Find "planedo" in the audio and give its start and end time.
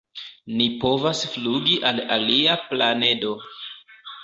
2.73-3.37